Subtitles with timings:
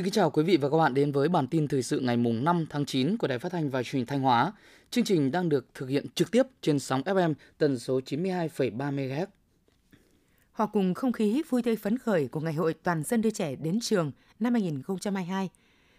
[0.00, 2.16] Xin kính chào quý vị và các bạn đến với bản tin thời sự ngày
[2.16, 4.52] mùng 5 tháng 9 của Đài Phát thanh và Truyền hình Thanh Hóa.
[4.90, 9.26] Chương trình đang được thực hiện trực tiếp trên sóng FM tần số 92,3 MHz.
[10.52, 13.56] Hòa cùng không khí vui tươi phấn khởi của Ngày hội Toàn dân đưa trẻ
[13.56, 15.48] đến trường năm 2022.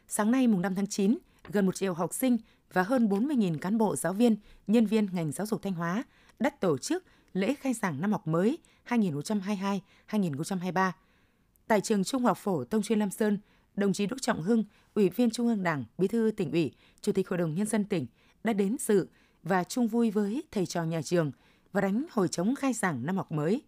[0.08, 1.18] Sáng nay mùng 5 tháng 9,
[1.52, 2.38] gần một triệu học sinh
[2.74, 4.36] và hơn 40.000 cán bộ giáo viên,
[4.68, 6.04] nhân viên ngành giáo dục Thanh Hóa
[6.40, 8.58] đã tổ chức lễ khai giảng năm học mới
[10.10, 10.92] 2022-2023.
[11.68, 13.38] Tại trường Trung học phổ thông chuyên Lam Sơn,
[13.76, 16.72] đồng chí Đỗ Trọng Hưng, Ủy viên Trung ương Đảng, Bí thư tỉnh ủy,
[17.02, 18.06] Chủ tịch Hội đồng Nhân dân tỉnh
[18.44, 19.08] đã đến dự
[19.44, 21.32] và chung vui với thầy trò nhà trường
[21.72, 23.62] và đánh hồi chống khai giảng năm học mới.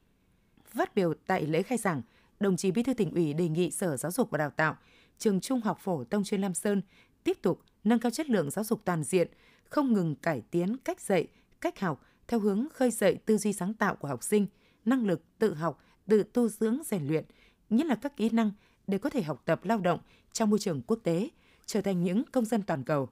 [0.66, 2.02] Phát biểu tại lễ khai giảng,
[2.40, 4.76] đồng chí Bí thư tỉnh ủy đề nghị Sở Giáo dục và Đào tạo,
[5.18, 6.82] trường Trung học phổ thông chuyên Lam Sơn
[7.24, 9.28] tiếp tục nâng cao chất lượng giáo dục toàn diện,
[9.70, 11.28] không ngừng cải tiến cách dạy,
[11.62, 14.48] cách học theo hướng khơi dậy tư duy sáng tạo của học sinh,
[14.86, 17.26] năng lực tự học, tự tu dưỡng rèn luyện,
[17.70, 18.52] nhất là các kỹ năng
[18.88, 20.00] để có thể học tập lao động
[20.32, 21.30] trong môi trường quốc tế,
[21.66, 23.10] trở thành những công dân toàn cầu.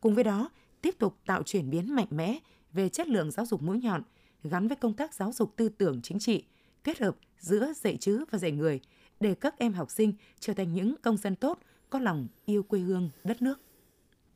[0.00, 2.38] Cùng với đó, tiếp tục tạo chuyển biến mạnh mẽ
[2.72, 4.02] về chất lượng giáo dục mũi nhọn
[4.44, 6.44] gắn với công tác giáo dục tư tưởng chính trị,
[6.84, 8.80] kết hợp giữa dạy chữ và dạy người
[9.20, 11.58] để các em học sinh trở thành những công dân tốt,
[11.90, 13.60] có lòng yêu quê hương, đất nước.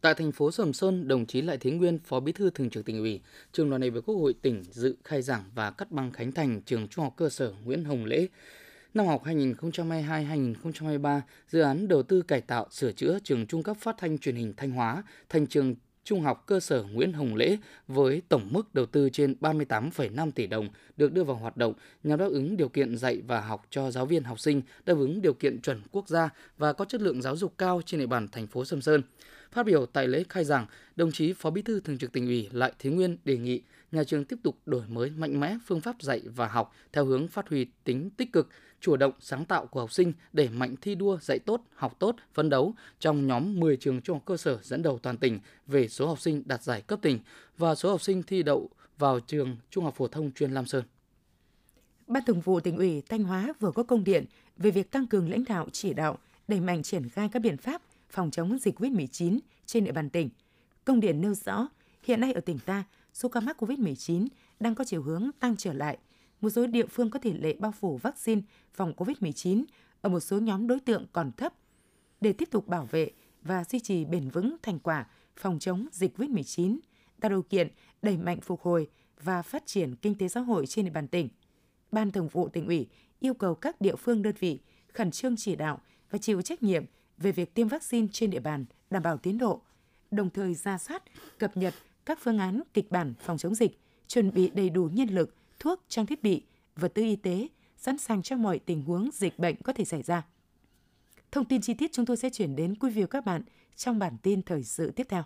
[0.00, 2.84] Tại thành phố Sầm Sơn, đồng chí Lại Thế Nguyên, Phó Bí thư Thường trực
[2.84, 3.20] tỉnh ủy,
[3.52, 6.62] trường đoàn đại biểu Quốc hội tỉnh dự khai giảng và cắt băng khánh thành
[6.62, 8.28] trường Trung học cơ sở Nguyễn Hồng Lễ.
[8.96, 13.96] Năm học 2022-2023, dự án đầu tư cải tạo sửa chữa trường trung cấp phát
[13.98, 17.56] thanh truyền hình Thanh Hóa thành trường Trung học cơ sở Nguyễn Hồng Lễ
[17.88, 22.18] với tổng mức đầu tư trên 38,5 tỷ đồng được đưa vào hoạt động nhằm
[22.18, 25.34] đáp ứng điều kiện dạy và học cho giáo viên học sinh đáp ứng điều
[25.34, 28.46] kiện chuẩn quốc gia và có chất lượng giáo dục cao trên địa bàn thành
[28.46, 29.02] phố Sầm Sơn.
[29.52, 32.48] Phát biểu tại lễ khai giảng, đồng chí Phó Bí thư Thường trực tỉnh ủy
[32.52, 36.02] Lại Thế Nguyên đề nghị nhà trường tiếp tục đổi mới mạnh mẽ phương pháp
[36.02, 38.48] dạy và học theo hướng phát huy tính tích cực,
[38.80, 42.16] chủ động sáng tạo của học sinh để mạnh thi đua dạy tốt, học tốt,
[42.34, 45.88] phấn đấu trong nhóm 10 trường trung học cơ sở dẫn đầu toàn tỉnh về
[45.88, 47.18] số học sinh đạt giải cấp tỉnh
[47.58, 50.84] và số học sinh thi đậu vào trường Trung học phổ thông chuyên Lam Sơn.
[52.06, 54.24] Ban Thường vụ tỉnh ủy Thanh Hóa vừa có công điện
[54.56, 57.82] về việc tăng cường lãnh đạo chỉ đạo, đẩy mạnh triển khai các biện pháp
[58.10, 60.30] phòng chống dịch COVID-19 trên địa bàn tỉnh.
[60.84, 61.68] Công điện nêu rõ,
[62.02, 64.26] hiện nay ở tỉnh ta, số ca mắc COVID-19
[64.60, 65.98] đang có chiều hướng tăng trở lại.
[66.40, 68.40] Một số địa phương có tỷ lệ bao phủ vaccine
[68.74, 69.64] phòng COVID-19
[70.00, 71.54] ở một số nhóm đối tượng còn thấp.
[72.20, 73.10] Để tiếp tục bảo vệ
[73.42, 76.78] và duy trì bền vững thành quả phòng chống dịch COVID-19,
[77.20, 77.68] tạo điều kiện
[78.02, 78.88] đẩy mạnh phục hồi
[79.22, 81.28] và phát triển kinh tế xã hội trên địa bàn tỉnh.
[81.92, 82.86] Ban Thường vụ tỉnh ủy
[83.20, 84.60] yêu cầu các địa phương đơn vị
[84.94, 85.80] khẩn trương chỉ đạo
[86.10, 86.84] và chịu trách nhiệm
[87.18, 89.62] về việc tiêm vaccine trên địa bàn đảm bảo tiến độ,
[90.10, 91.02] đồng thời ra soát,
[91.38, 95.08] cập nhật các phương án kịch bản phòng chống dịch, chuẩn bị đầy đủ nhân
[95.08, 96.42] lực, thuốc, trang thiết bị,
[96.76, 100.02] vật tư y tế, sẵn sàng cho mọi tình huống dịch bệnh có thể xảy
[100.02, 100.22] ra.
[101.32, 103.42] Thông tin chi tiết chúng tôi sẽ chuyển đến quý vị và các bạn
[103.76, 105.24] trong bản tin thời sự tiếp theo.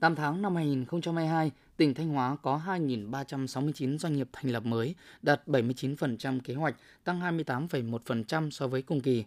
[0.00, 5.42] 8 tháng năm 2022, tỉnh Thanh Hóa có 2.369 doanh nghiệp thành lập mới, đạt
[5.46, 9.24] 79% kế hoạch, tăng 28,1% so với cùng kỳ.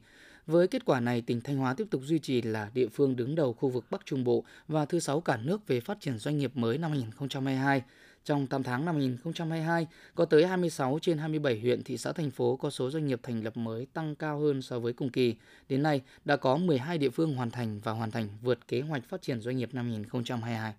[0.48, 3.36] Với kết quả này, tỉnh Thanh Hóa tiếp tục duy trì là địa phương đứng
[3.36, 6.38] đầu khu vực Bắc Trung Bộ và thứ sáu cả nước về phát triển doanh
[6.38, 7.82] nghiệp mới năm 2022.
[8.24, 12.56] Trong 8 tháng năm 2022, có tới 26 trên 27 huyện, thị xã, thành phố
[12.56, 15.36] có số doanh nghiệp thành lập mới tăng cao hơn so với cùng kỳ.
[15.70, 19.04] Đến nay, đã có 12 địa phương hoàn thành và hoàn thành vượt kế hoạch
[19.10, 20.74] phát triển doanh nghiệp năm 2022.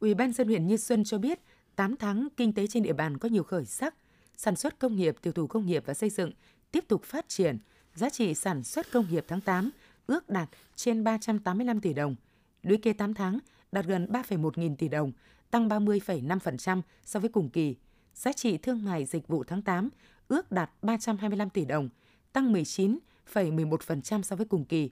[0.00, 1.40] Ủy ban dân huyện Như Xuân cho biết,
[1.76, 3.94] 8 tháng kinh tế trên địa bàn có nhiều khởi sắc,
[4.36, 6.30] sản xuất công nghiệp, tiêu thụ công nghiệp và xây dựng
[6.72, 7.58] tiếp tục phát triển,
[7.94, 9.70] giá trị sản xuất công nghiệp tháng 8
[10.06, 12.16] ước đạt trên 385 tỷ đồng,
[12.62, 13.38] lũy kế 8 tháng
[13.72, 15.12] đạt gần 3,1 nghìn tỷ đồng,
[15.50, 17.76] tăng 30,5% so với cùng kỳ.
[18.14, 19.88] Giá trị thương mại dịch vụ tháng 8
[20.28, 21.88] ước đạt 325 tỷ đồng,
[22.32, 24.90] tăng 19,11% so với cùng kỳ.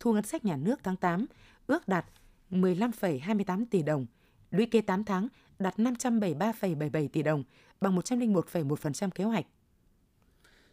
[0.00, 1.26] Thu ngân sách nhà nước tháng 8
[1.66, 2.06] ước đạt
[2.50, 4.06] 15,28 tỷ đồng,
[4.50, 5.28] lũy kế 8 tháng
[5.58, 7.44] đạt 573,77 tỷ đồng,
[7.80, 9.46] bằng 101,1% kế hoạch.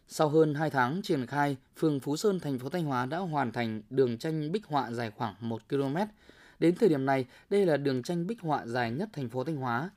[0.08, 3.52] Sau hơn 2 tháng triển khai, phường Phú Sơn, thành phố Thanh Hóa đã hoàn
[3.52, 5.96] thành đường tranh bích họa dài khoảng 1 km.
[6.58, 9.56] Đến thời điểm này, đây là đường tranh bích họa dài nhất thành phố Thanh
[9.56, 9.90] Hóa.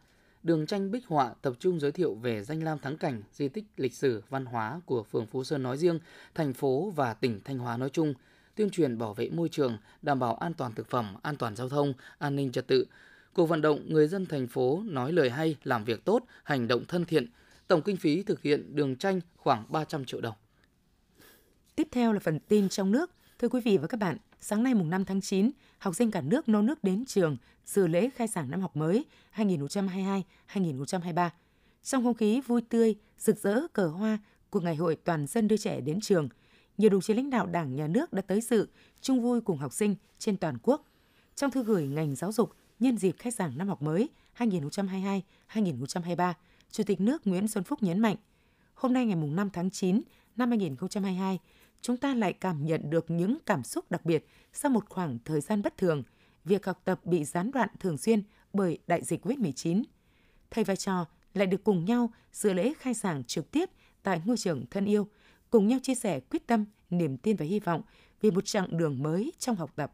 [0.43, 3.65] Đường tranh bích họa tập trung giới thiệu về danh lam thắng cảnh, di tích
[3.77, 5.99] lịch sử, văn hóa của phường Phú Sơn nói riêng,
[6.35, 8.13] thành phố và tỉnh Thanh Hóa nói chung,
[8.55, 11.69] tuyên truyền bảo vệ môi trường, đảm bảo an toàn thực phẩm, an toàn giao
[11.69, 12.85] thông, an ninh trật tự.
[13.33, 16.85] Cuộc vận động người dân thành phố nói lời hay, làm việc tốt, hành động
[16.87, 17.27] thân thiện.
[17.67, 20.35] Tổng kinh phí thực hiện đường tranh khoảng 300 triệu đồng.
[21.75, 23.11] Tiếp theo là phần tin trong nước.
[23.39, 26.21] Thưa quý vị và các bạn, sáng nay mùng 5 tháng 9, học sinh cả
[26.21, 29.05] nước nô nước đến trường dự lễ khai giảng năm học mới
[29.35, 31.29] 2022-2023.
[31.83, 34.17] Trong không khí vui tươi, rực rỡ cờ hoa
[34.49, 36.29] của Ngày hội Toàn dân đưa trẻ đến trường,
[36.77, 38.67] nhiều đồng chí lãnh đạo Đảng, Nhà nước đã tới dự,
[39.01, 40.85] chung vui cùng học sinh trên toàn quốc.
[41.35, 46.33] Trong thư gửi ngành giáo dục nhân dịp khai giảng năm học mới 2022-2023,
[46.71, 48.15] Chủ tịch nước Nguyễn Xuân Phúc nhấn mạnh,
[48.73, 50.01] hôm nay ngày mùng 5 tháng 9
[50.35, 51.39] năm 2022,
[51.81, 55.41] chúng ta lại cảm nhận được những cảm xúc đặc biệt sau một khoảng thời
[55.41, 56.03] gian bất thường,
[56.45, 59.83] việc học tập bị gián đoạn thường xuyên bởi đại dịch COVID-19.
[60.51, 63.69] Thầy và trò lại được cùng nhau dự lễ khai giảng trực tiếp
[64.03, 65.07] tại ngôi trường thân yêu,
[65.49, 67.81] cùng nhau chia sẻ quyết tâm, niềm tin và hy vọng
[68.21, 69.93] về một chặng đường mới trong học tập.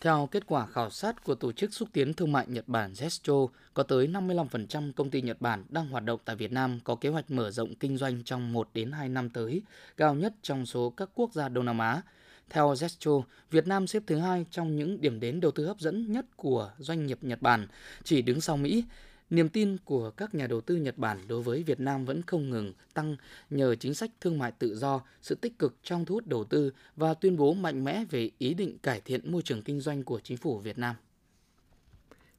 [0.00, 3.48] Theo kết quả khảo sát của Tổ chức Xúc tiến Thương mại Nhật Bản JESTRO,
[3.74, 7.08] có tới 55% công ty Nhật Bản đang hoạt động tại Việt Nam có kế
[7.08, 9.62] hoạch mở rộng kinh doanh trong 1 đến 2 năm tới,
[9.96, 12.02] cao nhất trong số các quốc gia Đông Nam Á.
[12.50, 16.12] Theo JESTRO, Việt Nam xếp thứ hai trong những điểm đến đầu tư hấp dẫn
[16.12, 17.66] nhất của doanh nghiệp Nhật Bản,
[18.04, 18.84] chỉ đứng sau Mỹ.
[19.30, 22.50] Niềm tin của các nhà đầu tư Nhật Bản đối với Việt Nam vẫn không
[22.50, 23.16] ngừng tăng
[23.50, 26.72] nhờ chính sách thương mại tự do, sự tích cực trong thu hút đầu tư
[26.96, 30.20] và tuyên bố mạnh mẽ về ý định cải thiện môi trường kinh doanh của
[30.20, 30.96] chính phủ Việt Nam.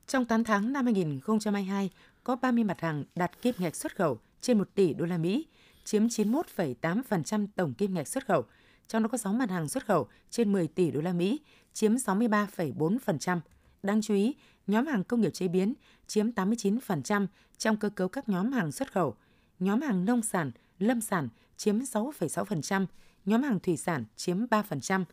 [0.08, 1.90] Trong 8 tháng năm 2022,
[2.24, 5.46] có 30 mặt hàng đạt kim ngạch xuất khẩu trên 1 tỷ đô la Mỹ,
[5.84, 8.46] chiếm 91,8% tổng kim ngạch xuất khẩu.
[8.88, 11.40] Trong đó có 6 mặt hàng xuất khẩu trên 10 tỷ đô la Mỹ,
[11.74, 13.40] chiếm 63,4%.
[13.86, 14.36] Đáng chú ý,
[14.68, 15.74] nhóm hàng công nghiệp chế biến
[16.08, 17.28] chiếm 89%
[17.58, 19.16] trong cơ cấu các nhóm hàng xuất khẩu,
[19.60, 22.86] nhóm hàng nông sản, lâm sản chiếm 6,6%,
[23.26, 25.04] nhóm hàng thủy sản chiếm 3%.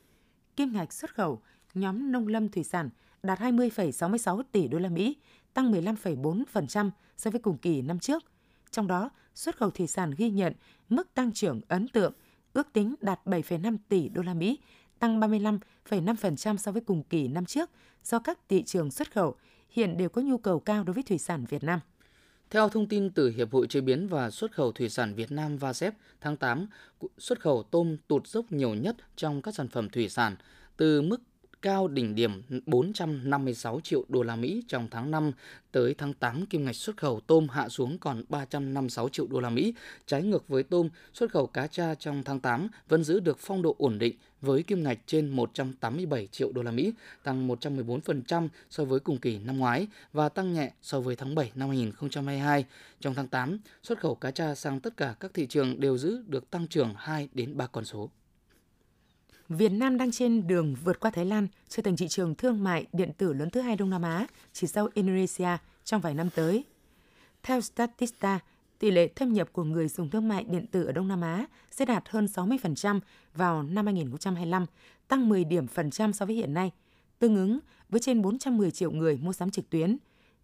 [0.57, 1.43] Kim ngạch xuất khẩu
[1.75, 2.91] nhóm nông lâm thủy sản
[3.23, 5.17] đạt 20,66 tỷ đô la Mỹ,
[5.55, 8.23] tăng 15,4% so với cùng kỳ năm trước.
[8.71, 10.53] Trong đó, xuất khẩu thủy sản ghi nhận
[10.89, 12.13] mức tăng trưởng ấn tượng,
[12.53, 14.59] ước tính đạt 7,5 tỷ đô la Mỹ,
[15.03, 17.71] tăng 35,5% so với cùng kỳ năm trước
[18.05, 19.35] do các thị trường xuất khẩu
[19.71, 21.81] hiện đều có nhu cầu cao đối với thủy sản Việt Nam.
[22.51, 25.57] Theo thông tin từ Hiệp hội Chế biến và Xuất khẩu Thủy sản Việt Nam
[25.57, 26.67] VASEP, tháng 8,
[27.19, 30.37] xuất khẩu tôm tụt dốc nhiều nhất trong các sản phẩm thủy sản,
[30.77, 31.23] từ mức
[31.63, 35.33] cao đỉnh điểm 456 triệu đô la Mỹ trong tháng 5
[35.73, 39.51] tới tháng 8 kim ngạch xuất khẩu tôm hạ xuống còn 356 triệu đô la
[39.51, 39.75] Mỹ.
[40.07, 43.63] Trái ngược với tôm, xuất khẩu cá tra trong tháng 8 vẫn giữ được phong
[43.63, 46.93] độ ổn định với kim ngạch trên 187 triệu đô la Mỹ,
[47.23, 51.53] tăng 114% so với cùng kỳ năm ngoái và tăng nhẹ so với tháng 7
[51.55, 52.65] năm 2022.
[53.01, 56.23] Trong tháng 8, xuất khẩu cá tra sang tất cả các thị trường đều giữ
[56.27, 58.11] được tăng trưởng 2 đến 3 con số.
[59.49, 62.87] Việt Nam đang trên đường vượt qua Thái Lan trở thành thị trường thương mại
[62.93, 65.49] điện tử lớn thứ hai Đông Nam Á, chỉ sau Indonesia
[65.85, 66.65] trong vài năm tới.
[67.43, 68.41] Theo Statista,
[68.83, 71.47] tỷ lệ thâm nhập của người dùng thương mại điện tử ở Đông Nam Á
[71.71, 73.01] sẽ đạt hơn 60%
[73.35, 74.67] vào năm 2025,
[75.09, 76.71] tăng 10 điểm phần trăm so với hiện nay,
[77.19, 77.59] tương ứng
[77.89, 79.97] với trên 410 triệu người mua sắm trực tuyến.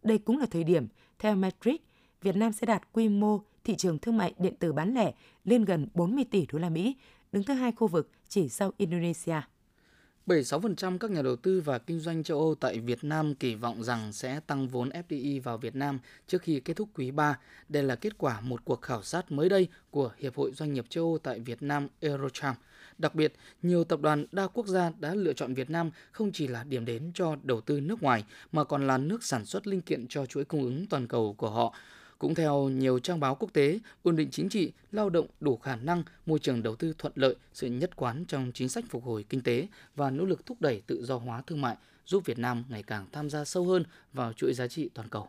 [0.02, 0.86] Đây cũng là thời điểm,
[1.18, 1.86] theo Metric,
[2.22, 5.12] Việt Nam sẽ đạt quy mô thị trường thương mại điện tử bán lẻ
[5.44, 6.96] lên gần 40 tỷ đô la Mỹ,
[7.32, 9.40] đứng thứ hai khu vực chỉ sau Indonesia.
[10.28, 13.84] 76% các nhà đầu tư và kinh doanh châu Âu tại Việt Nam kỳ vọng
[13.84, 17.38] rằng sẽ tăng vốn FDI vào Việt Nam trước khi kết thúc quý 3.
[17.68, 20.84] Đây là kết quả một cuộc khảo sát mới đây của Hiệp hội Doanh nghiệp
[20.88, 22.54] châu Âu tại Việt Nam Eurocharm.
[22.98, 23.32] Đặc biệt,
[23.62, 26.84] nhiều tập đoàn đa quốc gia đã lựa chọn Việt Nam không chỉ là điểm
[26.84, 30.26] đến cho đầu tư nước ngoài mà còn là nước sản xuất linh kiện cho
[30.26, 31.74] chuỗi cung ứng toàn cầu của họ.
[32.18, 35.76] Cũng theo nhiều trang báo quốc tế, ổn định chính trị, lao động đủ khả
[35.76, 39.24] năng, môi trường đầu tư thuận lợi, sự nhất quán trong chính sách phục hồi
[39.28, 42.64] kinh tế và nỗ lực thúc đẩy tự do hóa thương mại giúp Việt Nam
[42.68, 45.28] ngày càng tham gia sâu hơn vào chuỗi giá trị toàn cầu.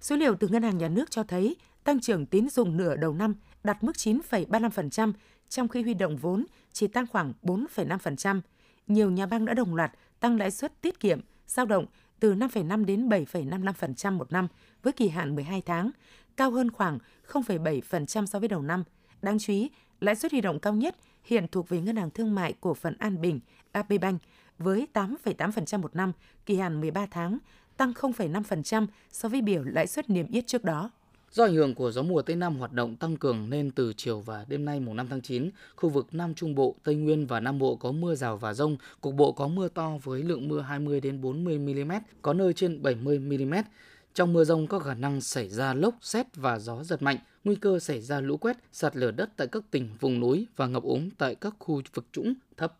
[0.00, 3.14] Số liệu từ Ngân hàng Nhà nước cho thấy tăng trưởng tín dụng nửa đầu
[3.14, 5.12] năm đạt mức 9,35%,
[5.48, 8.40] trong khi huy động vốn chỉ tăng khoảng 4,5%.
[8.86, 11.86] Nhiều nhà băng đã đồng loạt tăng lãi suất tiết kiệm, dao động
[12.20, 14.48] từ 5,5 đến 7,55% một năm
[14.82, 15.90] với kỳ hạn 12 tháng,
[16.36, 18.84] cao hơn khoảng 0,7% so với đầu năm.
[19.22, 22.34] Đáng chú ý, lãi suất huy động cao nhất hiện thuộc về Ngân hàng Thương
[22.34, 23.40] mại Cổ phần An Bình,
[23.72, 24.22] AB Bank,
[24.58, 26.12] với 8,8% một năm,
[26.46, 27.38] kỳ hạn 13 tháng,
[27.76, 30.90] tăng 0,5% so với biểu lãi suất niêm yết trước đó.
[31.32, 34.20] Do ảnh hưởng của gió mùa Tây Nam hoạt động tăng cường nên từ chiều
[34.20, 37.40] và đêm nay mùng 5 tháng 9, khu vực Nam Trung Bộ, Tây Nguyên và
[37.40, 40.60] Nam Bộ có mưa rào và rông, cục bộ có mưa to với lượng mưa
[40.60, 43.54] 20 đến 40 mm, có nơi trên 70 mm.
[44.16, 47.56] Trong mưa rông có khả năng xảy ra lốc, xét và gió giật mạnh, nguy
[47.56, 50.82] cơ xảy ra lũ quét, sạt lở đất tại các tỉnh vùng núi và ngập
[50.82, 52.78] úng tại các khu vực trũng thấp.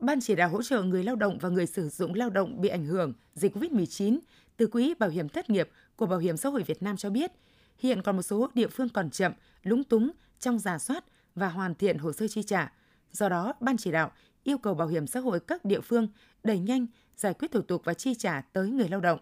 [0.00, 2.68] Ban chỉ đạo hỗ trợ người lao động và người sử dụng lao động bị
[2.68, 4.18] ảnh hưởng dịch COVID-19
[4.56, 7.32] từ Quỹ Bảo hiểm thất nghiệp của Bảo hiểm xã hội Việt Nam cho biết,
[7.78, 11.04] hiện còn một số địa phương còn chậm, lúng túng trong giả soát
[11.34, 12.72] và hoàn thiện hồ sơ chi trả.
[13.12, 14.12] Do đó, Ban chỉ đạo
[14.44, 16.08] yêu cầu Bảo hiểm xã hội các địa phương
[16.44, 19.18] đẩy nhanh giải quyết thủ tục và chi trả tới người lao động.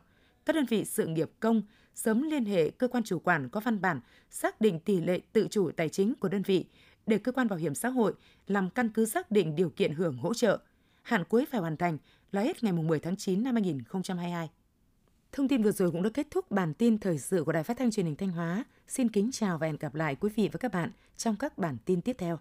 [0.47, 1.63] Các đơn vị sự nghiệp công
[1.95, 5.47] sớm liên hệ cơ quan chủ quản có văn bản xác định tỷ lệ tự
[5.51, 6.65] chủ tài chính của đơn vị
[7.07, 8.15] để cơ quan bảo hiểm xã hội
[8.47, 10.59] làm căn cứ xác định điều kiện hưởng hỗ trợ.
[11.03, 11.99] Hạn cuối phải hoàn thành
[12.33, 14.51] là hết ngày 10 tháng 9 năm 2022.
[15.33, 17.77] Thông tin vừa rồi cũng đã kết thúc bản tin thời sự của Đài Phát
[17.79, 18.65] thanh Truyền hình Thanh Hóa.
[18.89, 21.77] Xin kính chào và hẹn gặp lại quý vị và các bạn trong các bản
[21.85, 22.39] tin tiếp theo.